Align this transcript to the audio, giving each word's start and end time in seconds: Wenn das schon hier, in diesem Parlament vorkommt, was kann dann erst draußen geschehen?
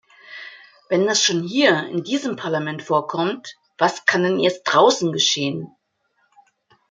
Wenn 0.89 1.05
das 1.05 1.21
schon 1.21 1.43
hier, 1.43 1.87
in 1.89 2.01
diesem 2.03 2.35
Parlament 2.35 2.81
vorkommt, 2.81 3.57
was 3.77 4.07
kann 4.07 4.23
dann 4.23 4.39
erst 4.39 4.61
draußen 4.65 5.11
geschehen? 5.13 5.75